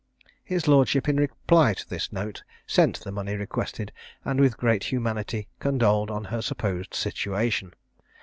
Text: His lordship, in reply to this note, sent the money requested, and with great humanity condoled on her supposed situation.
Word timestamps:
His 0.43 0.67
lordship, 0.67 1.07
in 1.07 1.17
reply 1.17 1.75
to 1.75 1.87
this 1.87 2.11
note, 2.11 2.41
sent 2.65 3.01
the 3.01 3.11
money 3.11 3.35
requested, 3.35 3.91
and 4.25 4.39
with 4.39 4.57
great 4.57 4.85
humanity 4.85 5.47
condoled 5.59 6.09
on 6.09 6.23
her 6.23 6.41
supposed 6.41 6.95
situation. 6.95 7.75